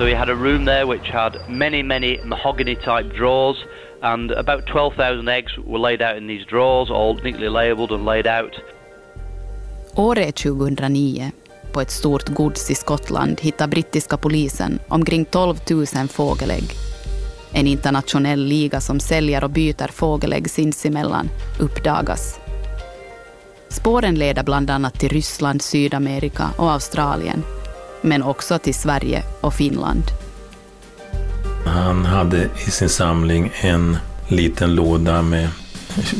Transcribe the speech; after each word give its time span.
So 0.00 0.06
he 0.06 0.14
had 0.14 0.30
a 0.30 0.34
room 0.34 0.64
there 0.64 0.86
which 0.86 1.10
had 1.12 1.32
many, 1.48 1.82
many 1.82 2.20
mahogany 2.24 2.74
type 2.74 3.16
drawers 3.16 3.56
and 4.02 4.30
about 4.30 4.66
12,000 4.66 5.28
eggs 5.28 5.58
were 5.58 5.78
laid 5.78 6.02
out 6.02 6.16
in 6.16 6.26
these 6.26 6.46
drawers, 6.46 6.90
all 6.90 7.14
neatly 7.24 7.48
labelled 7.48 7.92
and 7.92 8.04
laid 8.06 8.26
out. 8.26 8.50
Året 9.94 10.28
är 10.28 10.32
2009. 10.32 11.32
På 11.72 11.80
ett 11.80 11.90
stort 11.90 12.28
gods 12.28 12.70
i 12.70 12.74
Skottland 12.74 13.40
hittar 13.40 13.68
brittiska 13.68 14.16
polisen 14.16 14.78
omkring 14.88 15.24
12 15.24 15.56
000 15.70 15.86
fågelägg. 16.08 16.64
En 17.52 17.66
internationell 17.66 18.44
liga 18.44 18.80
som 18.80 19.00
säljer 19.00 19.44
och 19.44 19.50
byter 19.50 19.88
fågelägg 19.92 20.50
sinsemellan 20.50 21.28
uppdagas. 21.58 22.40
Spåren 23.68 24.14
leder 24.14 24.42
bland 24.42 24.70
annat 24.70 24.94
till 24.94 25.08
Ryssland, 25.08 25.62
Sydamerika 25.62 26.50
och 26.56 26.70
Australien, 26.70 27.44
men 28.02 28.22
också 28.22 28.58
till 28.58 28.74
Sverige 28.74 29.22
och 29.40 29.54
Finland. 29.54 30.02
Han 31.64 32.04
hade 32.04 32.48
i 32.66 32.70
sin 32.70 32.88
samling 32.88 33.52
en 33.60 33.96
liten 34.28 34.74
låda 34.74 35.22
med 35.22 35.48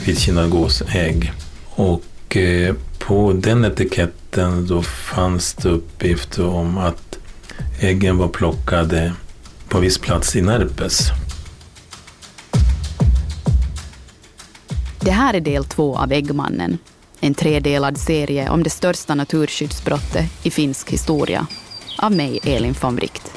vitkinnad 0.06 0.50
gåsägg. 0.50 1.32
Och 1.70 2.36
eh, 2.36 2.74
på 2.98 3.32
den 3.32 3.64
etiketten 3.64 4.66
då 4.66 4.82
fanns 4.82 5.54
det 5.54 5.68
uppgifter 5.68 6.46
om 6.46 6.78
att 6.78 7.18
äggen 7.80 8.18
var 8.18 8.28
plockade 8.28 9.12
på 9.68 9.78
viss 9.78 9.98
plats 9.98 10.36
i 10.36 10.42
Närpes. 10.42 11.10
Det 15.00 15.10
här 15.10 15.34
är 15.34 15.40
del 15.40 15.64
två 15.64 15.98
av 15.98 16.12
Äggmannen, 16.12 16.78
en 17.20 17.34
tredelad 17.34 17.98
serie 17.98 18.50
om 18.50 18.62
det 18.62 18.70
största 18.70 19.14
naturskyddsbrottet 19.14 20.24
i 20.42 20.50
finsk 20.50 20.90
historia. 20.90 21.46
Av 22.02 22.12
mig, 22.12 22.40
Elin 22.42 22.74
von 22.80 22.96
Wright. 22.96 23.32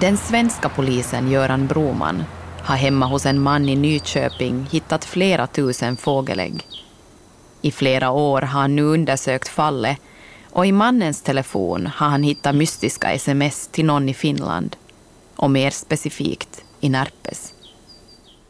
Den 0.00 0.16
svenska 0.16 0.68
polisen 0.68 1.30
Göran 1.30 1.66
Broman 1.66 2.24
har 2.60 2.76
hemma 2.76 3.06
hos 3.06 3.26
en 3.26 3.40
man 3.40 3.68
i 3.68 3.76
Nyköping 3.76 4.66
hittat 4.70 5.04
flera 5.04 5.46
tusen 5.46 5.96
fågelägg. 5.96 6.66
I 7.62 7.70
flera 7.70 8.10
år 8.10 8.40
har 8.42 8.60
han 8.60 8.76
nu 8.76 8.82
undersökt 8.82 9.48
fallet 9.48 9.98
och 10.50 10.66
i 10.66 10.72
mannens 10.72 11.22
telefon 11.22 11.86
har 11.86 12.08
han 12.08 12.22
hittat 12.22 12.54
mystiska 12.54 13.12
sms 13.12 13.68
till 13.68 13.84
någon 13.84 14.08
i 14.08 14.14
Finland 14.14 14.76
och 15.36 15.50
mer 15.50 15.70
specifikt 15.70 16.64
i 16.82 16.88
Närpes. 16.88 17.52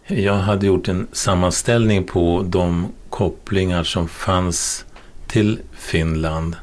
Jag 0.07 0.35
hade 0.35 0.67
gjort 0.67 0.89
en 0.89 1.07
sammanställning 1.13 2.05
på 2.05 2.45
de 2.47 2.89
kopplingar 3.11 3.85
som 3.85 4.09
fanns 4.09 4.85
till 5.27 5.61
Finland. 5.73 6.57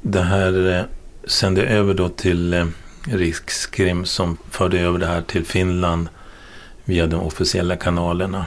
Det 0.00 0.22
här 0.22 0.78
eh, 0.78 0.84
sände 1.28 1.60
jag 1.60 1.70
över 1.70 1.94
då 1.94 2.08
till 2.08 2.54
eh, 2.54 2.66
Rikskrim 3.04 4.04
som 4.04 4.36
förde 4.50 4.80
över 4.80 4.98
det 4.98 5.06
här 5.06 5.22
till 5.22 5.44
Finland 5.44 6.08
via 6.84 7.06
de 7.06 7.20
officiella 7.20 7.76
kanalerna. 7.76 8.46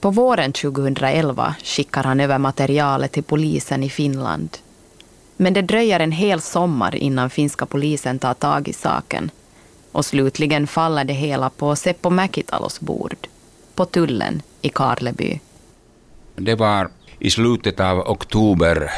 På 0.00 0.10
våren 0.10 0.52
2011 0.52 1.54
skickar 1.64 2.04
han 2.04 2.20
över 2.20 2.38
materialet 2.38 3.12
till 3.12 3.22
polisen 3.22 3.82
i 3.82 3.90
Finland. 3.90 4.58
Men 5.36 5.52
det 5.52 5.62
dröjer 5.62 6.00
en 6.00 6.12
hel 6.12 6.40
sommar 6.40 6.94
innan 6.94 7.30
finska 7.30 7.66
polisen 7.66 8.18
tar 8.18 8.34
tag 8.34 8.68
i 8.68 8.72
saken. 8.72 9.30
Och 9.92 10.04
slutligen 10.04 10.66
faller 10.66 11.04
det 11.04 11.12
hela 11.12 11.50
på 11.50 11.76
Seppo 11.76 12.10
Mäkitalos 12.10 12.80
bord, 12.80 13.16
på 13.74 13.84
tullen 13.84 14.42
i 14.62 14.68
Karleby. 14.68 15.40
Det 16.36 16.54
var 16.54 16.88
i 17.18 17.30
slutet 17.30 17.80
av 17.80 17.98
oktober 17.98 18.90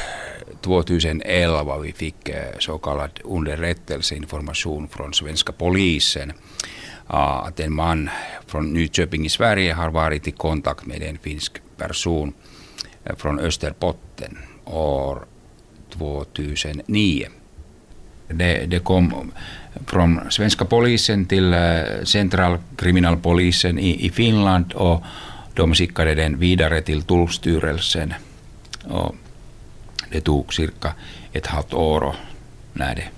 2011 0.61 1.79
vi 1.79 1.93
fick 1.93 2.29
eh, 2.29 2.59
så 2.59 2.79
kallad 2.79 3.21
underrättelseinformation 3.25 4.89
från 4.89 5.15
svenska 5.15 5.53
polisen 5.53 6.33
att 7.07 7.61
en 7.61 7.73
man 7.73 8.11
från 8.47 8.73
Nyköping 8.73 9.27
i 9.27 9.29
Sverige 9.29 9.73
har 9.73 9.91
varit 9.91 10.29
i 10.29 10.31
kontakt 10.31 10.87
med 10.87 11.03
en 11.03 11.19
finsk 11.19 11.63
person 11.77 12.33
eh, 13.05 13.17
från 13.17 13.39
Österbotten 13.39 14.39
år 14.65 15.19
2009. 15.91 17.27
Det, 18.29 18.67
det 18.67 18.79
kom 18.79 19.33
från 19.87 20.21
svenska 20.31 20.65
polisen 20.65 21.27
till 21.27 21.55
eh, 21.55 21.61
centralkriminalpolisen 22.05 23.79
i, 23.79 24.07
i 24.07 24.11
Finland 24.11 24.73
och 24.73 25.03
de 25.55 25.75
skickade 25.75 26.15
den 26.15 26.39
vidare 26.39 26.83
till 26.83 27.03
Tullstyrelsen. 27.03 28.15
Och 28.85 29.15
det 30.11 30.21
tog 30.21 30.55
cirka 30.55 30.95
ett 31.33 31.47
halvt 31.47 31.75
år 31.75 32.15
när 32.73 32.95
det, 32.95 33.09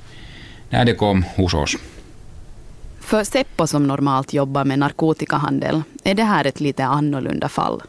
när 0.71 0.85
det 0.85 0.95
kom 0.95 1.23
hos 1.23 1.55
oss. 1.55 1.77
För 3.01 3.25
Seppo 3.25 3.67
som 3.67 3.87
normalt 3.87 4.33
jobbar 4.33 4.65
med 4.65 4.79
narkotikahandel 4.79 5.83
är 6.05 6.15
det 6.15 6.25
här 6.25 6.45
ett 6.45 6.61
lite 6.61 6.85
annorlunda 6.85 7.49
fall. 7.49 7.83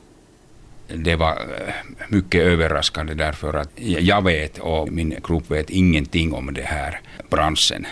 Det 0.88 1.16
var 1.16 1.32
eh, 1.32 1.74
mycket 2.10 2.42
överraskande 2.42 3.14
därför 3.14 3.54
att 3.54 3.70
jag 4.00 4.24
vet 4.24 4.58
och 4.58 4.92
min 4.92 5.16
grupp 5.28 5.52
vet 5.52 5.70
ingenting 5.70 6.34
om 6.34 6.54
det 6.54 6.62
här 6.62 7.00
branschen. 7.30 7.86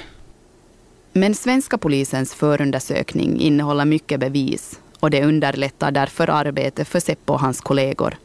Men 1.15 1.35
svenska 1.35 1.77
polisens 1.77 2.33
förundersökning 2.33 3.39
innehåller 3.39 3.85
mycket 3.85 4.19
bevis 4.19 4.79
och 4.99 5.09
det 5.09 5.25
underlättar 5.25 5.91
därför 5.91 6.29
arbetet 6.29 6.87
för 6.87 6.99
Seppo 6.99 7.33
och 7.33 7.39
hans 7.39 7.61
kollegor. 7.61 8.17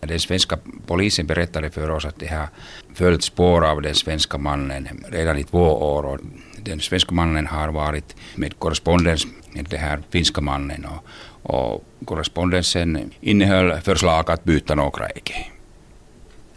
Den 0.00 0.20
svenska 0.20 0.58
polisen 0.86 1.26
berättade 1.26 1.70
för 1.70 1.90
oss 1.90 2.04
att 2.04 2.18
de 2.18 2.26
har 2.26 2.48
följt 2.94 3.22
spår 3.22 3.64
av 3.66 3.82
den 3.82 3.94
svenska 3.94 4.38
mannen 4.38 4.88
redan 5.08 5.38
i 5.38 5.44
två 5.44 5.58
år. 5.58 6.06
Och 6.06 6.18
den 6.62 6.80
svenska 6.80 7.14
mannen 7.14 7.46
har 7.46 7.68
varit 7.68 8.16
med 8.34 8.58
korrespondens 8.58 9.26
med 9.52 9.66
den 9.70 9.80
här 9.80 10.02
finska 10.10 10.40
mannen. 10.40 10.84
Och, 10.84 11.54
och 11.56 11.84
korrespondensen 12.04 13.10
innehöll 13.20 13.80
förslag 13.80 14.30
att 14.30 14.44
byta 14.44 14.74
några 14.74 15.06
ägg. 15.06 15.52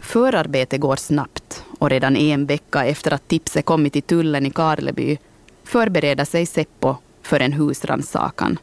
Förarbetet 0.00 0.80
går 0.80 0.96
snabbt 0.96 1.64
och 1.78 1.90
redan 1.90 2.16
en 2.16 2.46
vecka 2.46 2.84
efter 2.84 3.12
att 3.12 3.28
tipset 3.28 3.64
kommit 3.64 3.92
till 3.92 4.02
tullen 4.02 4.46
i 4.46 4.50
Karleby 4.50 5.18
förbereder 5.66 6.24
sig 6.24 6.46
Seppo 6.46 6.96
för 7.22 7.40
en 7.40 7.52
husrannsakan. 7.52 8.58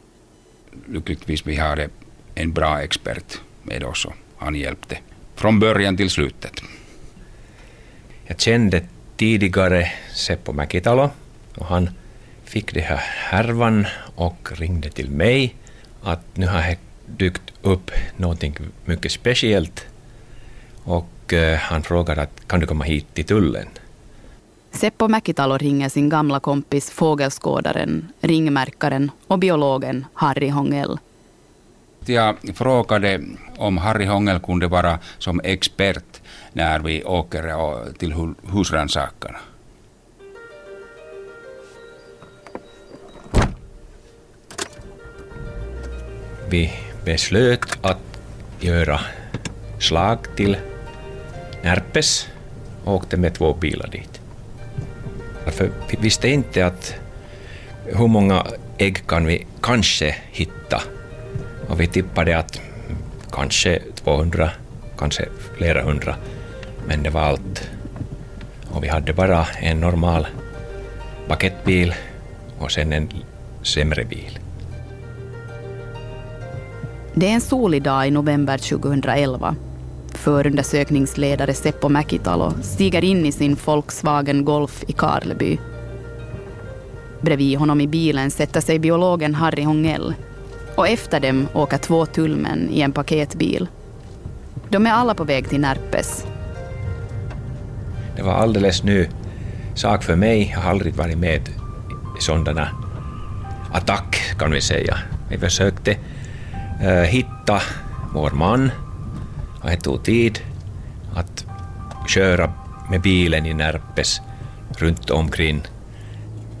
Lyckligtvis 0.88 1.46
vi 1.46 1.56
har 1.56 1.88
en 2.34 2.52
bra 2.52 2.82
expert 2.82 3.40
med 3.62 3.84
oss 3.84 4.06
han 4.36 4.54
hjälpte 4.54 4.98
från 5.34 5.60
början 5.60 5.96
till 5.96 6.10
slutet. 6.10 6.62
Jag 8.26 8.40
kände 8.40 8.82
tidigare 9.16 9.92
Seppo 10.14 10.52
Mäkitalo 10.52 11.10
och 11.56 11.66
han 11.66 11.90
fick 12.44 12.74
det 12.74 12.80
här 12.80 13.00
härvan 13.30 13.86
och 14.14 14.52
ringde 14.52 14.90
till 14.90 15.10
mig 15.10 15.54
att 16.02 16.36
nu 16.36 16.46
har 16.46 16.62
det 16.62 16.78
dykt 17.06 17.52
upp 17.62 17.90
någonting 18.16 18.56
mycket 18.84 19.12
speciellt 19.12 19.86
och 20.82 21.32
eh, 21.32 21.58
han 21.58 21.82
frågade 21.82 22.22
att 22.22 22.48
kan 22.48 22.60
du 22.60 22.66
komma 22.66 22.84
hit 22.84 23.06
till 23.14 23.24
tullen? 23.24 23.68
Seppo 24.74 25.08
Mäkitalo 25.08 25.58
ringer 25.58 25.88
sin 25.88 26.08
gamla 26.08 26.40
kompis 26.40 26.90
fågelskådaren, 26.90 28.12
ringmärkaren 28.20 29.10
och 29.26 29.38
biologen 29.38 30.06
Harry 30.14 30.48
Hongell 30.48 30.98
jag 32.08 32.36
frågade 32.54 33.20
om 33.56 33.78
Harry 33.78 34.06
Hångel 34.06 34.40
kunde 34.40 34.66
vara 34.66 34.98
som 35.18 35.40
expert 35.44 36.22
när 36.52 36.80
vi 36.80 37.04
åker 37.04 37.92
till 37.98 38.14
husrannsakan. 38.52 39.34
Vi 46.48 46.72
beslöt 47.04 47.78
att 47.82 48.20
göra 48.60 49.00
slag 49.80 50.18
till 50.36 50.56
Närpes 51.62 52.28
och 52.84 52.94
åkte 52.94 53.16
med 53.16 53.34
två 53.34 53.54
bilar 53.54 53.88
dit. 53.88 54.13
För 55.46 55.70
vi 55.90 55.96
visste 56.00 56.28
inte 56.28 56.66
att 56.66 56.94
hur 57.84 58.06
många 58.08 58.46
ägg 58.78 59.06
kan 59.06 59.26
vi 59.26 59.46
kanske 59.62 60.16
hitta 60.30 60.82
och 61.68 61.80
vi 61.80 61.86
tippade 61.86 62.38
att 62.38 62.60
kanske 63.32 63.82
200, 63.94 64.50
kanske 64.98 65.28
flera 65.56 65.82
hundra, 65.82 66.16
men 66.86 67.02
det 67.02 67.10
var 67.10 67.20
allt. 67.20 67.70
Och 68.70 68.84
vi 68.84 68.88
hade 68.88 69.12
bara 69.12 69.46
en 69.60 69.80
normal 69.80 70.26
paketbil 71.28 71.94
och 72.58 72.72
sen 72.72 72.92
en 72.92 73.08
sämre 73.62 74.04
bil. 74.04 74.38
Det 77.14 77.26
är 77.26 77.34
en 77.34 77.40
solig 77.40 77.82
dag 77.82 78.08
i 78.08 78.10
november 78.10 78.58
2011. 78.58 79.56
Förundersökningsledare 80.24 81.54
Seppo 81.54 81.88
Mäkitalo 81.88 82.52
stiger 82.62 83.04
in 83.04 83.26
i 83.26 83.32
sin 83.32 83.56
Volkswagen 83.64 84.44
Golf 84.44 84.84
i 84.86 84.92
Karleby. 84.92 85.58
Bredvid 87.20 87.58
honom 87.58 87.80
i 87.80 87.86
bilen 87.86 88.30
sätter 88.30 88.60
sig 88.60 88.78
biologen 88.78 89.34
Harry 89.34 89.62
Hongell 89.62 90.14
och 90.76 90.88
efter 90.88 91.20
dem 91.20 91.48
åker 91.54 91.78
två 91.78 92.06
tullmän 92.06 92.70
i 92.70 92.80
en 92.80 92.92
paketbil. 92.92 93.68
De 94.68 94.86
är 94.86 94.90
alla 94.90 95.14
på 95.14 95.24
väg 95.24 95.48
till 95.48 95.60
Närpes. 95.60 96.26
Det 98.16 98.22
var 98.22 98.32
alldeles 98.32 98.82
ny 98.82 99.08
sak 99.74 100.02
för 100.04 100.16
mig. 100.16 100.50
Jag 100.54 100.60
har 100.60 100.70
aldrig 100.70 100.94
varit 100.94 101.18
med 101.18 101.48
i 102.18 102.22
sådana 102.22 102.68
attack 103.72 104.22
kan 104.38 104.50
vi 104.50 104.60
säga. 104.60 104.98
Vi 105.30 105.38
försökte 105.38 105.96
uh, 106.82 107.02
hitta 107.02 107.62
vår 108.14 108.30
man 108.30 108.70
och 109.64 109.70
det 109.70 109.76
tog 109.76 110.02
tid 110.02 110.38
att 111.14 111.46
köra 112.08 112.52
med 112.90 113.00
bilen 113.00 113.46
i 113.46 113.54
Närpes 113.54 114.20
runt 114.78 115.10
omkring. 115.10 115.62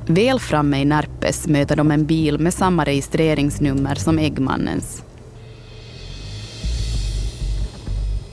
Väl 0.06 0.40
framme 0.40 0.80
i 0.80 0.84
Närpes 0.84 1.46
möter 1.46 1.76
de 1.76 1.90
en 1.90 2.06
bil 2.06 2.38
med 2.38 2.54
samma 2.54 2.84
registreringsnummer 2.84 3.94
som 3.94 4.18
äggmannens. 4.18 5.02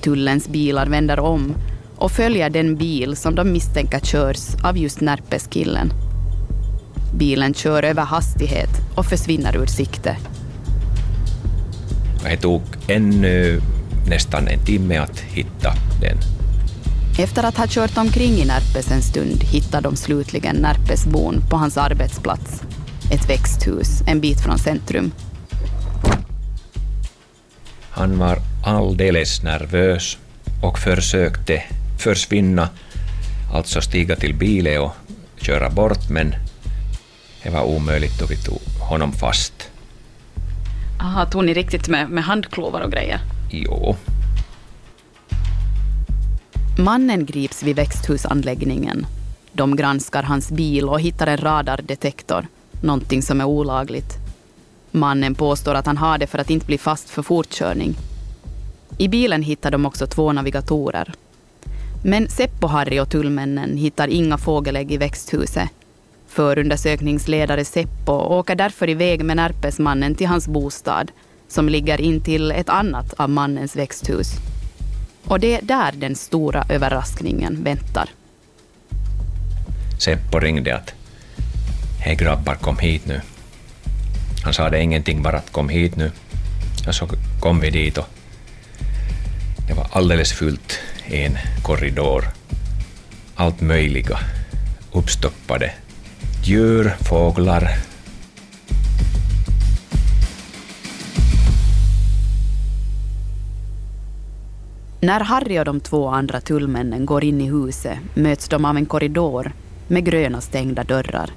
Tullens 0.01 0.49
bilar 0.49 0.87
vänder 0.87 1.19
om 1.19 1.55
och 1.95 2.11
följer 2.11 2.49
den 2.49 2.75
bil 2.75 3.15
som 3.15 3.35
de 3.35 3.51
misstänker 3.51 3.99
körs 3.99 4.55
av 4.63 4.77
just 4.77 5.01
Närpeskillen. 5.01 5.91
Bilen 7.17 7.53
kör 7.53 7.83
över 7.83 8.03
hastighet 8.03 8.69
och 8.95 9.05
försvinner 9.05 9.57
ur 9.57 9.65
sikte. 9.65 10.17
Det 12.23 12.37
tog 12.37 12.61
ännu 12.87 13.61
nästan 14.05 14.47
en 14.47 14.65
timme 14.65 14.97
att 14.97 15.19
hitta 15.19 15.73
den. 16.01 16.17
Efter 17.19 17.43
att 17.43 17.57
ha 17.57 17.65
kört 17.69 17.97
omkring 17.97 18.33
i 18.33 18.45
Närpes 18.45 18.91
en 18.91 19.01
stund 19.01 19.43
hittar 19.43 19.81
de 19.81 19.95
slutligen 19.95 20.55
Närpesbon 20.55 21.41
på 21.49 21.57
hans 21.57 21.77
arbetsplats. 21.77 22.61
Ett 23.11 23.29
växthus 23.29 24.01
en 24.07 24.21
bit 24.21 24.41
från 24.41 24.59
centrum. 24.59 25.11
Han 27.89 28.17
var 28.17 28.37
alldeles 28.63 29.43
nervös 29.43 30.17
och 30.61 30.79
försökte 30.79 31.63
försvinna, 31.99 32.69
alltså 33.53 33.81
stiga 33.81 34.15
till 34.15 34.35
bilen 34.35 34.81
och 34.81 34.91
köra 35.41 35.69
bort, 35.69 36.09
men 36.09 36.35
det 37.43 37.49
var 37.49 37.63
omöjligt 37.63 38.21
och 38.21 38.31
vi 38.31 38.35
tog 38.35 38.61
honom 38.89 39.13
fast. 39.13 39.69
Aha, 40.99 41.25
tog 41.25 41.45
ni 41.45 41.53
riktigt 41.53 41.87
med, 41.87 42.09
med 42.09 42.23
handklovar 42.23 42.81
och 42.81 42.91
grejer? 42.91 43.19
Jo. 43.53 43.95
Mannen 46.79 47.25
grips 47.25 47.63
vid 47.63 47.75
växthusanläggningen. 47.75 49.05
De 49.53 49.75
granskar 49.75 50.23
hans 50.23 50.51
bil 50.51 50.89
och 50.89 50.99
hittar 50.99 51.27
en 51.27 51.37
radardetektor, 51.37 52.47
någonting 52.83 53.21
som 53.21 53.41
är 53.41 53.45
olagligt. 53.45 54.17
Mannen 54.91 55.35
påstår 55.35 55.75
att 55.75 55.85
han 55.85 55.97
har 55.97 56.17
det 56.17 56.27
för 56.27 56.37
att 56.37 56.49
inte 56.49 56.65
bli 56.65 56.77
fast 56.77 57.09
för 57.09 57.21
fortkörning. 57.21 57.95
I 58.97 59.07
bilen 59.07 59.43
hittar 59.43 59.71
de 59.71 59.85
också 59.85 60.07
två 60.07 60.33
navigatorer. 60.33 61.13
Men 62.03 62.27
Seppo-Harry 62.27 62.99
och 62.99 63.09
tullmännen 63.09 63.77
hittar 63.77 64.07
inga 64.07 64.37
fågelägg 64.37 64.91
i 64.91 64.97
växthuset. 64.97 65.69
Förundersökningsledare 66.27 67.65
Seppo 67.65 68.11
åker 68.11 68.55
därför 68.55 68.89
iväg 68.89 69.25
med 69.25 69.37
Närpesmannen 69.37 70.15
till 70.15 70.27
hans 70.27 70.47
bostad 70.47 71.11
som 71.51 71.69
ligger 71.69 72.01
intill 72.01 72.51
ett 72.51 72.69
annat 72.69 73.13
av 73.13 73.29
mannens 73.29 73.75
växthus. 73.75 74.33
Och 75.25 75.39
det 75.39 75.55
är 75.55 75.61
där 75.61 75.91
den 75.91 76.15
stora 76.15 76.65
överraskningen 76.69 77.63
väntar. 77.63 78.09
Seppo 79.99 80.39
ringde 80.39 80.75
att 80.75 80.93
Hej 81.99 82.15
grabbar, 82.15 82.55
kom 82.55 82.77
hit 82.77 83.05
nu. 83.05 83.21
Han 84.43 84.53
sa 84.53 84.69
det 84.69 84.81
ingenting, 84.81 85.21
bara 85.23 85.37
att 85.37 85.51
kom 85.51 85.69
hit 85.69 85.95
nu. 85.95 86.11
Och 86.87 86.95
så 86.95 87.07
kom 87.39 87.59
vi 87.59 87.69
dit 87.69 87.97
och 87.97 88.07
det 89.67 89.73
var 89.73 89.87
alldeles 89.91 90.33
fullt 90.33 90.79
i 91.07 91.23
en 91.23 91.37
korridor. 91.63 92.25
Allt 93.35 93.61
möjliga 93.61 94.19
uppstoppade 94.91 95.71
djur, 96.43 96.95
fåglar. 96.99 97.90
När 105.03 105.19
Harry 105.19 105.59
och 105.59 105.65
de 105.65 105.79
två 105.79 106.07
andra 106.07 106.41
tullmännen 106.41 107.05
går 107.05 107.23
in 107.23 107.41
i 107.41 107.49
huset 107.49 107.97
möts 108.13 108.47
de 108.47 108.65
av 108.65 108.77
en 108.77 108.85
korridor 108.85 109.51
med 109.87 110.05
gröna 110.05 110.41
stängda 110.41 110.83
dörrar. 110.83 111.29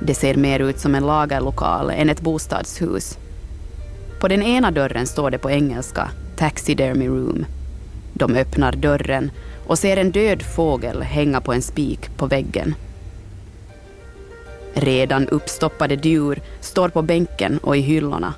Det 0.00 0.14
ser 0.14 0.34
mer 0.34 0.60
ut 0.60 0.80
som 0.80 0.94
en 0.94 1.06
lagerlokal 1.06 1.90
än 1.90 2.10
ett 2.10 2.20
bostadshus. 2.20 3.18
På 4.20 4.28
den 4.28 4.42
ena 4.42 4.70
dörren 4.70 5.06
står 5.06 5.30
det 5.30 5.38
på 5.38 5.50
engelska 5.50 6.10
Taxidermy 6.36 7.08
Room. 7.08 7.44
De 8.12 8.34
öppnar 8.34 8.72
dörren 8.72 9.30
och 9.66 9.78
ser 9.78 9.96
en 9.96 10.10
död 10.10 10.42
fågel 10.42 11.02
hänga 11.02 11.40
på 11.40 11.52
en 11.52 11.62
spik 11.62 12.16
på 12.16 12.26
väggen. 12.26 12.74
Redan 14.74 15.28
uppstoppade 15.28 15.94
djur 15.94 16.42
står 16.60 16.88
på 16.88 17.02
bänken 17.02 17.58
och 17.58 17.76
i 17.76 17.80
hyllorna. 17.80 18.34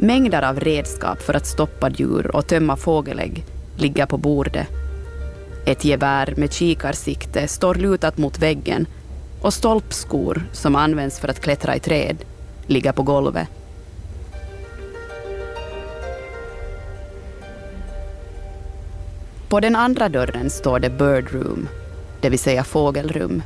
Mängder 0.00 0.42
av 0.42 0.60
redskap 0.60 1.22
för 1.22 1.34
att 1.34 1.46
stoppa 1.46 1.90
djur 1.90 2.36
och 2.36 2.46
tömma 2.46 2.76
fågelägg 2.76 3.44
ligger 3.76 4.06
på 4.06 4.18
bordet. 4.18 4.66
Ett 5.66 5.84
gevär 5.84 6.34
med 6.36 6.52
kikarsikte 6.52 7.48
står 7.48 7.74
lutat 7.74 8.18
mot 8.18 8.38
väggen 8.38 8.86
och 9.40 9.54
stolpskor 9.54 10.42
som 10.52 10.76
används 10.76 11.18
för 11.18 11.28
att 11.28 11.40
klättra 11.40 11.76
i 11.76 11.80
träd 11.80 12.16
ligger 12.66 12.92
på 12.92 13.02
golvet. 13.02 13.48
På 19.48 19.60
den 19.60 19.76
andra 19.76 20.08
dörren 20.08 20.50
står 20.50 20.78
det 20.78 20.90
Bird 20.90 21.32
Room, 21.32 21.68
det 22.20 22.30
vill 22.30 22.38
säga 22.38 22.64
fågelrum. 22.64 23.42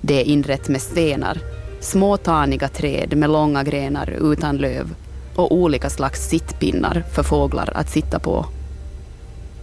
Det 0.00 0.20
är 0.20 0.24
inrett 0.24 0.68
med 0.68 0.82
stenar, 0.82 1.38
små 1.80 2.16
taniga 2.16 2.68
träd 2.68 3.16
med 3.16 3.30
långa 3.30 3.62
grenar 3.62 4.10
utan 4.10 4.56
löv 4.56 4.94
och 5.40 5.52
olika 5.52 5.90
slags 5.90 6.28
sittpinnar 6.28 7.04
för 7.12 7.22
fåglar 7.22 7.72
att 7.74 7.90
sitta 7.90 8.18
på. 8.18 8.46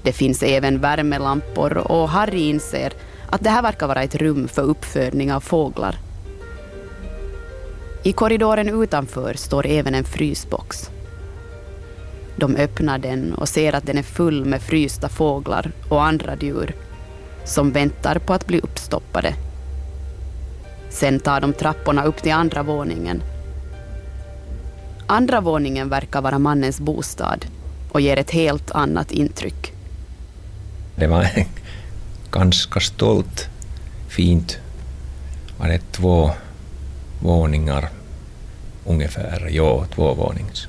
Det 0.03 0.11
finns 0.11 0.43
även 0.43 0.79
värmelampor 0.79 1.77
och 1.77 2.09
Harry 2.09 2.49
inser 2.49 2.93
att 3.29 3.43
det 3.43 3.49
här 3.49 3.61
verkar 3.61 3.87
vara 3.87 4.03
ett 4.03 4.15
rum 4.15 4.47
för 4.47 4.61
uppfödning 4.61 5.33
av 5.33 5.39
fåglar. 5.39 5.95
I 8.03 8.13
korridoren 8.13 8.83
utanför 8.83 9.33
står 9.33 9.65
även 9.65 9.95
en 9.95 10.03
frysbox. 10.03 10.89
De 12.35 12.55
öppnar 12.55 12.97
den 12.97 13.33
och 13.33 13.49
ser 13.49 13.75
att 13.75 13.85
den 13.85 13.97
är 13.97 14.03
full 14.03 14.45
med 14.45 14.61
frysta 14.61 15.09
fåglar 15.09 15.71
och 15.89 16.03
andra 16.03 16.35
djur 16.35 16.75
som 17.45 17.71
väntar 17.71 18.19
på 18.19 18.33
att 18.33 18.47
bli 18.47 18.59
uppstoppade. 18.59 19.33
Sen 20.89 21.19
tar 21.19 21.41
de 21.41 21.53
trapporna 21.53 22.03
upp 22.03 22.17
till 22.17 22.31
andra 22.31 22.63
våningen. 22.63 23.21
Andra 25.09 25.41
våningen 25.41 25.89
verkar 25.89 26.21
vara 26.21 26.39
mannens 26.39 26.79
bostad 26.79 27.45
och 27.91 28.01
ger 28.01 28.17
ett 28.17 28.31
helt 28.31 28.71
annat 28.71 29.11
intryck. 29.11 29.73
Det 30.95 31.07
var 31.07 31.29
ganska 32.31 32.79
stolt, 32.79 33.47
fint. 34.09 34.57
Var 35.59 35.67
det 35.67 35.91
två 35.91 36.31
våningar 37.21 37.89
ungefär? 38.85 39.47
Ja, 39.51 39.85
två 39.95 40.13
vånings. 40.13 40.67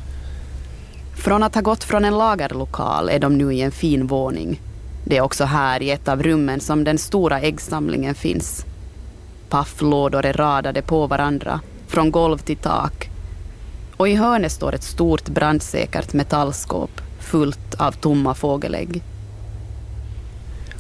Från 1.17 1.43
att 1.43 1.55
ha 1.55 1.63
gått 1.63 1.85
från 1.85 2.05
en 2.05 2.19
lagerlokal 2.19 3.09
är 3.09 3.19
de 3.19 3.39
nu 3.39 3.55
i 3.55 3.63
en 3.63 3.73
fin 3.73 4.07
våning. 4.07 4.61
Det 5.05 5.17
är 5.17 5.21
också 5.21 5.45
här 5.45 5.83
i 5.83 5.91
ett 5.91 6.09
av 6.09 6.23
rummen 6.23 6.61
som 6.61 6.85
den 6.85 6.99
stora 6.99 7.41
äggsamlingen 7.41 8.15
finns. 8.15 8.65
Pafflådor 9.49 10.27
är 10.27 10.33
radade 10.33 10.83
på 10.83 11.07
varandra, 11.07 11.61
från 11.87 12.11
golv 12.11 12.39
till 12.39 12.57
tak. 12.57 13.08
Och 13.99 14.09
i 14.09 14.15
hörnet 14.15 14.53
står 14.53 14.75
ett 14.75 14.83
stort 14.83 15.29
brandsäkert 15.29 16.13
metallskåp 16.13 17.01
fullt 17.19 17.75
av 17.79 17.93
tomma 17.93 18.35
fågelägg. 18.35 19.03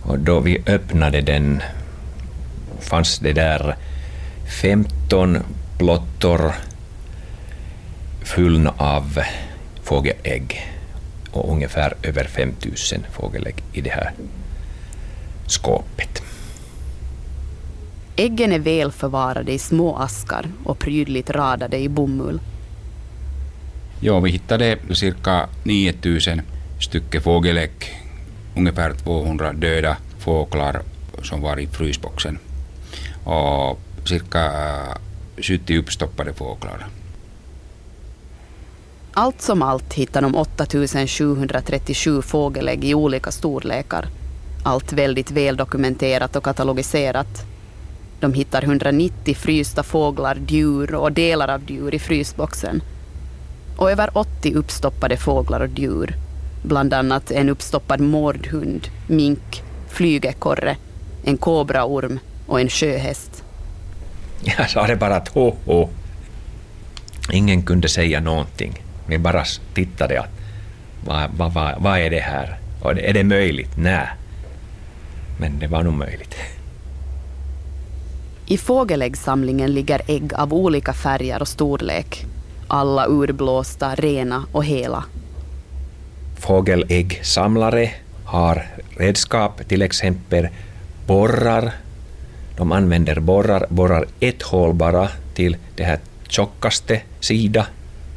Och 0.03 0.19
då 0.19 0.41
vi 0.41 0.63
öppnade 0.67 1.21
den 1.21 1.63
fanns 2.81 3.19
det 3.19 3.33
där 3.33 3.77
15 4.63 5.39
plottor 5.79 6.53
fullna 8.23 8.75
av 8.77 9.19
fågelägg 9.83 10.73
och 11.33 11.53
ungefär 11.53 11.95
över 12.03 12.25
5000 12.25 13.07
fågelägg 13.13 13.63
i 13.73 13.81
det 13.81 13.91
här 13.91 14.13
skåpet. 15.47 16.23
Äggen 18.17 18.53
är 18.53 18.59
väl 18.59 18.93
förvarade 18.93 19.53
i 19.53 19.59
små 19.59 19.97
askar 19.97 20.47
och 20.65 20.79
prydligt 20.79 21.31
radade 21.31 21.79
i 21.79 21.89
bomull. 21.89 22.41
Ja, 24.01 24.21
vi 24.21 24.31
hittade 24.31 24.79
cirka 24.93 25.49
9000 25.63 26.43
stycken 26.81 27.23
fågelägg, 27.23 27.71
ungefär 28.57 28.95
200 28.95 29.53
döda 29.53 29.97
fåglar 30.19 30.83
som 31.23 31.41
var 31.41 31.59
i 31.59 31.67
frysboxen 31.67 32.39
och 33.25 33.81
cirka 34.05 34.53
70 35.37 35.75
äh, 35.75 35.79
uppstoppade 35.79 36.33
fåglar. 36.33 36.87
Allt 39.13 39.43
som 39.43 39.63
allt 39.63 39.95
hittar 39.95 40.23
de 40.23 40.35
8737 40.35 42.23
fågelägg 42.23 42.85
i 42.85 42.95
olika 42.95 43.31
storlekar. 43.31 44.07
Allt 44.63 44.93
väldigt 44.93 45.31
väldokumenterat 45.31 46.37
och 46.37 46.45
katalogiserat. 46.45 47.45
De 48.21 48.33
hittar 48.33 48.63
190 48.65 49.35
frysta 49.35 49.83
fåglar, 49.83 50.39
djur 50.49 50.95
och 50.95 51.13
delar 51.13 51.49
av 51.49 51.71
djur 51.71 51.95
i 51.95 51.99
frysboxen. 51.99 52.83
Och 53.79 53.91
över 53.91 54.19
80 54.19 54.55
uppstoppade 54.55 55.17
fåglar 55.17 55.61
och 55.61 55.79
djur. 55.79 56.15
Bland 56.63 56.95
annat 56.95 57.31
en 57.31 57.49
uppstoppad 57.49 58.01
mårdhund, 58.01 58.89
mink, 59.07 59.63
flygekorre, 59.89 60.77
en 61.25 61.37
kobraorm 61.37 62.19
och 62.47 62.61
en 62.61 62.69
sjöhäst. 62.69 63.45
Jag 64.59 64.71
sa 64.71 64.87
det 64.87 64.97
bara 64.97 65.17
att 65.17 65.29
ho, 65.29 65.55
ho. 65.65 65.89
Ingen 67.33 67.63
kunde 67.63 67.89
säga 67.89 68.21
någonting. 68.21 68.83
Vi 69.07 69.19
bara 69.19 69.45
tittade 69.75 70.21
att 70.21 70.31
vad, 71.05 71.31
vad, 71.37 71.53
vad, 71.53 71.83
vad 71.83 71.99
är 71.99 72.11
det 72.11 72.21
här? 72.21 72.59
Och 72.83 72.91
är 72.99 73.15
det 73.15 73.25
möjligt? 73.25 73.71
Nej. 73.77 74.09
Men 75.41 75.59
det 75.59 75.67
var 75.67 75.83
nog 75.83 75.95
möjligt. 75.95 76.35
I 78.47 78.59
fågeläggsamlingen 78.59 79.75
ligger 79.75 80.03
ägg 80.07 80.35
av 80.35 80.55
olika 80.55 80.93
färger 80.93 81.41
och 81.41 81.49
storlek. 81.49 82.27
Alla 82.69 83.07
urblåsta, 83.09 83.95
rena 83.95 84.45
och 84.53 84.65
hela. 84.65 85.05
Fågeläggsamlare 86.39 87.91
har 88.25 88.67
redskap, 88.97 89.69
till 89.69 89.83
exempel 89.83 90.49
borrar. 91.07 91.73
De 92.57 92.73
använder 92.73 93.21
borrar, 93.21 93.67
borrar 93.69 94.07
ett 94.21 94.43
hål 94.43 94.75
bara 94.75 95.09
till 95.35 95.57
det 95.77 95.85
här 95.85 95.99
tjockaste 96.29 97.01
sida. 97.21 97.67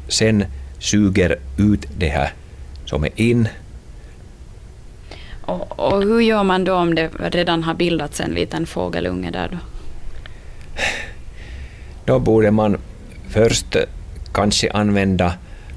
Sen 0.08 0.44
suger 0.78 1.38
ut 1.58 1.86
det 1.98 2.08
här 2.08 2.32
som 2.84 3.04
är 3.04 3.20
in. 3.20 3.48
Och, 5.42 5.78
och 5.78 6.02
hur 6.02 6.20
gör 6.20 6.42
man 6.42 6.64
då 6.64 6.74
om 6.74 6.94
det 6.94 7.10
redan 7.18 7.62
har 7.62 7.74
bildats 7.74 8.20
en 8.20 8.30
liten 8.30 8.66
fågelunge 8.66 9.30
där 9.30 9.48
då? 9.52 9.58
Då 12.04 12.18
borde 12.18 12.50
man 12.50 12.78
först 13.28 13.76
kanske 14.32 14.70
använda 14.70 15.34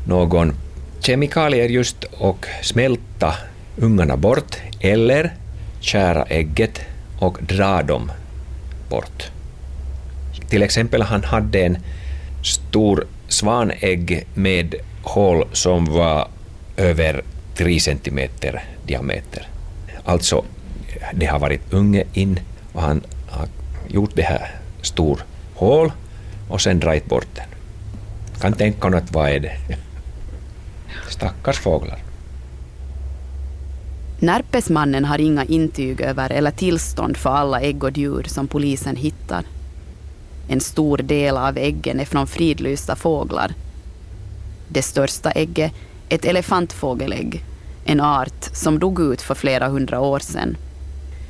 någon 0.07 0.53
kemikalier 0.99 1.69
just 1.69 2.03
och 2.03 2.45
smälta 2.61 3.33
ungarna 3.77 4.17
bort 4.17 4.57
eller 4.79 5.33
kära 5.79 6.23
ägget 6.23 6.81
och 7.19 7.37
dra 7.41 7.81
dem 7.81 8.11
bort. 8.89 9.31
Till 10.49 10.63
exempel 10.63 11.01
han 11.01 11.23
hade 11.23 11.65
en 11.65 11.77
stor 12.43 13.07
svanägg 13.27 14.25
med 14.33 14.75
hål 15.03 15.45
som 15.51 15.85
var 15.85 16.27
över 16.77 17.21
3 17.57 17.79
centimeter 17.79 18.63
diameter. 18.87 19.47
Alltså, 20.05 20.45
det 21.13 21.25
har 21.25 21.39
varit 21.39 21.73
unge 21.73 22.03
in 22.13 22.39
och 22.73 22.81
han 22.81 23.01
har 23.29 23.47
gjort 23.87 24.11
det 24.15 24.21
här 24.21 24.51
stor 24.81 25.25
hål 25.55 25.91
och 26.49 26.61
sen 26.61 26.79
dragit 26.79 27.05
bort 27.05 27.27
den. 27.35 27.45
Kan 28.39 28.53
tänka 28.53 28.89
något, 28.89 29.11
vad 29.11 29.29
är 29.29 29.39
det? 29.39 29.57
Stackars 31.09 31.59
fåglar. 31.59 31.99
Närpesmannen 34.19 35.05
har 35.05 35.21
inga 35.21 35.45
intyg 35.45 36.01
över 36.01 36.29
eller 36.29 36.51
tillstånd 36.51 37.17
för 37.17 37.29
alla 37.29 37.61
ägg 37.61 37.83
och 37.83 37.97
djur 37.97 38.23
som 38.27 38.47
polisen 38.47 38.95
hittar. 38.95 39.43
En 40.47 40.61
stor 40.61 40.97
del 40.97 41.37
av 41.37 41.57
äggen 41.57 41.99
är 41.99 42.05
från 42.05 42.27
fridlysta 42.27 42.95
fåglar. 42.95 43.53
Det 44.67 44.81
största 44.81 45.31
ägget, 45.31 45.71
ett 46.09 46.25
elefantfågelägg, 46.25 47.43
en 47.85 48.01
art 48.01 48.43
som 48.53 48.79
dog 48.79 48.99
ut 48.99 49.21
för 49.21 49.35
flera 49.35 49.67
hundra 49.67 49.99
år 49.99 50.19
sedan. 50.19 50.57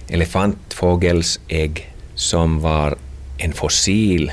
Elefantfågels 0.07 1.39
ägg 1.47 1.93
som 2.15 2.59
var 2.59 2.95
en 3.37 3.53
fossil. 3.53 4.31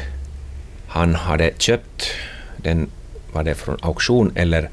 Han 0.89 1.15
hade 1.15 1.51
köpt 1.59 2.07
den, 2.63 2.89
var 3.33 3.45
det 3.45 3.55
från 3.55 3.77
auktion 3.83 4.33
eller 4.35 4.71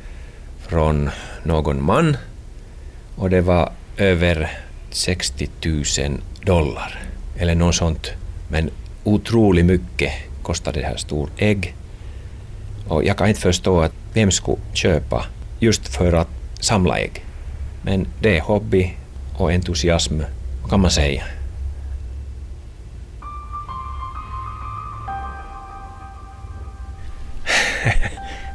från 0.60 1.10
någon 1.43 1.84
man 1.84 2.17
och 3.15 3.29
det 3.29 3.41
var 3.41 3.72
över 3.98 4.51
60 4.91 5.50
000 6.00 6.22
dollar 6.43 7.00
eller 7.38 7.55
något 7.55 7.75
sånt. 7.75 8.12
Men 8.48 8.69
otroligt 9.03 9.65
mycket 9.65 10.12
kostade 10.43 10.79
det 10.79 10.86
här 10.86 10.98
stor 10.98 11.29
ägg. 11.38 11.75
Och 12.88 13.03
jag 13.03 13.17
kan 13.17 13.27
inte 13.27 13.41
förstå 13.41 13.81
att 13.81 13.93
vem 14.13 14.31
skulle 14.31 14.58
köpa 14.74 15.25
just 15.60 15.88
för 15.88 16.13
att 16.13 16.29
samla 16.60 17.00
ägg. 17.00 17.25
Men 17.81 18.08
det 18.22 18.38
är 18.38 18.41
hobby 18.41 18.93
och 19.38 19.51
entusiasm, 19.51 20.22
kan 20.69 20.79
man 20.79 20.91
säga. 20.91 21.24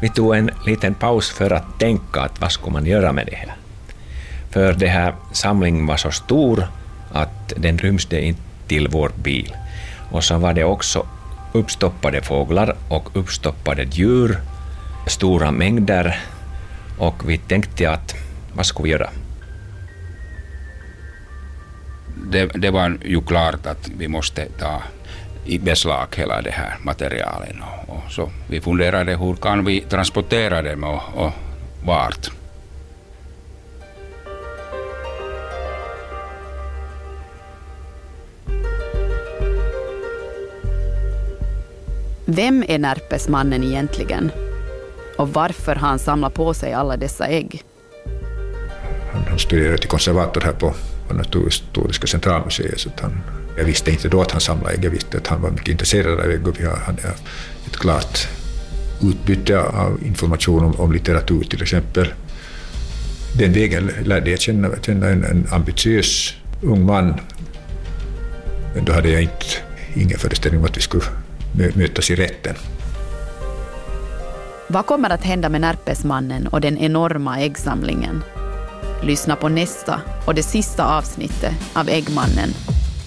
Vi 0.05 0.11
tog 0.11 0.37
en 0.37 0.51
liten 0.67 0.95
paus 0.95 1.31
för 1.31 1.51
att 1.51 1.79
tänka 1.79 2.21
att 2.21 2.41
vad 2.41 2.53
ska 2.53 2.71
man 2.71 2.87
göra 2.87 3.13
med 3.13 3.27
det 3.27 3.37
här. 3.37 3.55
För 4.51 4.73
det 4.73 4.87
här 4.87 5.15
samlingen 5.33 5.87
var 5.87 5.97
så 5.97 6.11
stor 6.11 6.67
att 7.13 7.53
den 7.57 7.79
rymde 7.79 8.21
inte 8.21 8.41
till 8.67 8.89
vår 8.89 9.11
bil. 9.15 9.57
Och 10.11 10.25
så 10.25 10.39
var 10.39 10.55
det 10.55 10.65
också 10.65 11.07
uppstoppade 11.53 12.23
fåglar 12.23 12.77
och 12.89 13.17
uppstoppade 13.17 13.83
djur, 13.83 14.39
stora 15.07 15.51
mängder. 15.51 16.21
Och 16.99 17.31
vi 17.31 17.39
tänkte 17.39 17.91
att 17.91 18.15
vad 18.53 18.67
ska 18.67 18.83
vi 18.83 18.91
göra? 18.91 19.11
Det, 22.33 22.47
det 22.47 22.71
var 22.71 22.99
ju 23.05 23.21
klart 23.21 23.67
att 23.67 23.89
vi 23.99 24.09
måste 24.09 24.47
ta 24.59 24.83
i 25.45 25.59
beslag 25.59 26.07
hela 26.17 26.43
det 26.43 26.51
här 26.51 26.77
materialen. 26.83 27.63
Och, 27.63 27.97
och 27.97 28.13
så 28.13 28.31
vi 28.49 28.61
funderade 28.61 29.17
hur 29.17 29.35
kan 29.35 29.65
vi 29.65 29.81
transportera 29.81 30.63
dem 30.63 30.85
och, 30.85 31.03
och 31.15 31.33
vart. 31.85 32.31
Vem 42.27 42.65
är 42.69 42.79
Närpesmannen 42.79 43.65
egentligen? 43.65 44.31
Och 45.19 45.29
varför 45.29 45.75
har 45.75 45.89
han 45.89 45.99
samlat 45.99 46.35
på 46.35 46.55
sig 46.55 46.73
alla 46.73 46.97
dessa 46.97 47.27
ägg? 47.27 47.63
Han, 49.13 49.39
studerade 49.39 49.79
till 49.79 49.89
konservator 49.89 50.41
här 50.41 50.53
på, 50.53 50.75
på 51.09 51.15
Naturhistoriska 51.15 52.07
centralmuseet. 52.07 52.81
Så 52.81 52.91
han, 53.01 53.23
jag 53.57 53.65
visste 53.65 53.91
inte 53.91 54.09
då 54.09 54.23
att 54.23 54.31
han 54.31 54.41
samlade 54.41 54.75
ägg, 54.75 54.85
jag 54.85 54.91
visste 54.91 55.17
att 55.17 55.27
han 55.27 55.43
var 55.43 55.51
mycket 55.51 55.69
intresserad 55.69 56.21
av 56.21 56.31
ägg 56.31 56.49
och 56.49 56.61
vi 56.61 56.67
hade 56.67 57.03
ett 57.67 57.77
klart 57.77 58.29
utbyte 59.03 59.61
av 59.61 59.99
information 60.05 60.65
om, 60.65 60.81
om 60.81 60.93
litteratur 60.93 61.45
till 61.45 61.63
exempel. 61.63 62.13
Den 63.39 63.53
vägen 63.53 63.91
lärde 64.05 64.31
jag 64.31 64.41
känna, 64.41 64.69
känna 64.83 65.09
en, 65.09 65.25
en 65.25 65.47
ambitiös 65.51 66.35
ung 66.63 66.87
man. 66.87 67.21
Men 68.75 68.85
då 68.85 68.93
hade 68.93 69.09
jag 69.09 69.23
inte, 69.23 69.47
ingen 69.95 70.19
föreställning 70.19 70.61
om 70.61 70.67
att 70.67 70.77
vi 70.77 70.81
skulle 70.81 71.05
mötas 71.75 72.11
i 72.11 72.15
rätten. 72.15 72.55
Vad 74.69 74.87
kommer 74.87 75.11
att 75.11 75.25
hända 75.25 75.49
med 75.49 75.61
Närpesmannen 75.61 76.47
och 76.47 76.61
den 76.61 76.79
enorma 76.79 77.41
äggsamlingen? 77.41 78.23
Lyssna 79.03 79.37
på 79.37 79.49
nästa 79.49 80.01
och 80.27 80.35
det 80.35 80.43
sista 80.43 80.85
avsnittet 80.85 81.55
av 81.73 81.89
Äggmannen, 81.89 82.55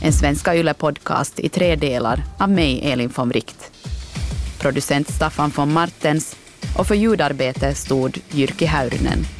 en 0.01 0.13
Svenska 0.13 0.55
Yle-podcast 0.55 1.39
i 1.39 1.49
tre 1.49 1.75
delar 1.75 2.23
av 2.37 2.49
mig, 2.49 2.91
Elin 2.91 3.11
von 3.15 3.29
Wright. 3.29 3.71
Producent 4.59 5.09
Staffan 5.09 5.51
von 5.55 5.73
Martens 5.73 6.35
och 6.77 6.87
för 6.87 6.95
ljudarbete 6.95 7.75
stod 7.75 8.17
Jyrki 8.31 8.65
Häyrynen. 8.65 9.36